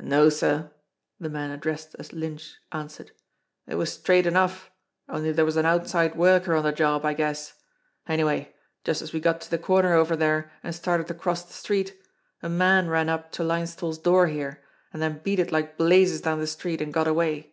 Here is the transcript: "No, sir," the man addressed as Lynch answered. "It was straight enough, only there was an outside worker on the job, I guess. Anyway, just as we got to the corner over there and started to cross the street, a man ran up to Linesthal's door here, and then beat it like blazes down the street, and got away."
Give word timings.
"No, 0.00 0.30
sir," 0.30 0.72
the 1.20 1.28
man 1.28 1.50
addressed 1.50 1.94
as 1.98 2.14
Lynch 2.14 2.56
answered. 2.72 3.12
"It 3.66 3.74
was 3.74 3.92
straight 3.92 4.24
enough, 4.24 4.70
only 5.10 5.30
there 5.30 5.44
was 5.44 5.58
an 5.58 5.66
outside 5.66 6.14
worker 6.16 6.54
on 6.54 6.64
the 6.64 6.72
job, 6.72 7.04
I 7.04 7.12
guess. 7.12 7.52
Anyway, 8.08 8.54
just 8.82 9.02
as 9.02 9.12
we 9.12 9.20
got 9.20 9.42
to 9.42 9.50
the 9.50 9.58
corner 9.58 9.92
over 9.92 10.16
there 10.16 10.50
and 10.62 10.74
started 10.74 11.06
to 11.08 11.14
cross 11.14 11.44
the 11.44 11.52
street, 11.52 12.02
a 12.42 12.48
man 12.48 12.88
ran 12.88 13.10
up 13.10 13.30
to 13.32 13.42
Linesthal's 13.44 13.98
door 13.98 14.28
here, 14.28 14.64
and 14.90 15.02
then 15.02 15.20
beat 15.22 15.38
it 15.38 15.52
like 15.52 15.76
blazes 15.76 16.22
down 16.22 16.40
the 16.40 16.46
street, 16.46 16.80
and 16.80 16.90
got 16.94 17.06
away." 17.06 17.52